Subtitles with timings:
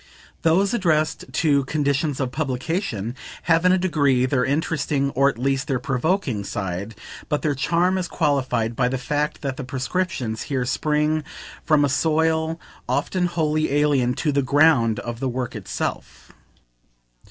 [0.41, 5.67] Those addressed to "conditions of publication" have in a degree their interesting, or at least
[5.67, 6.95] their provoking, side;
[7.29, 11.23] but their charm is qualified by the fact that the prescriptions here spring
[11.63, 12.59] from a soil
[12.89, 16.31] often wholly alien to the ground of the work itself.